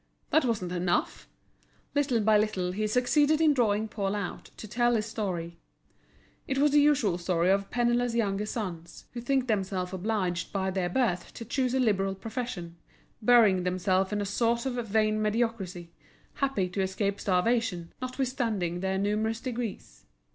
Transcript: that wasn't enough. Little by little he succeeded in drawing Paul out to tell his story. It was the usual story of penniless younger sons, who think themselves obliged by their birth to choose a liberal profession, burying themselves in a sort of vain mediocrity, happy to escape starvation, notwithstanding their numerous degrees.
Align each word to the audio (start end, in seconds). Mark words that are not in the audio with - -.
that 0.31 0.43
wasn't 0.45 0.71
enough. 0.71 1.27
Little 1.93 2.21
by 2.21 2.35
little 2.35 2.71
he 2.71 2.87
succeeded 2.87 3.39
in 3.39 3.53
drawing 3.53 3.87
Paul 3.87 4.15
out 4.15 4.45
to 4.57 4.67
tell 4.67 4.95
his 4.95 5.05
story. 5.05 5.59
It 6.47 6.57
was 6.57 6.71
the 6.71 6.81
usual 6.81 7.19
story 7.19 7.51
of 7.51 7.69
penniless 7.69 8.15
younger 8.15 8.47
sons, 8.47 9.05
who 9.11 9.21
think 9.21 9.47
themselves 9.47 9.93
obliged 9.93 10.51
by 10.51 10.71
their 10.71 10.89
birth 10.89 11.35
to 11.35 11.45
choose 11.45 11.75
a 11.75 11.79
liberal 11.79 12.15
profession, 12.15 12.77
burying 13.21 13.61
themselves 13.61 14.11
in 14.11 14.21
a 14.21 14.25
sort 14.25 14.65
of 14.65 14.73
vain 14.87 15.21
mediocrity, 15.21 15.91
happy 16.33 16.67
to 16.69 16.81
escape 16.81 17.19
starvation, 17.19 17.93
notwithstanding 18.01 18.79
their 18.79 18.97
numerous 18.97 19.39
degrees. 19.39 20.05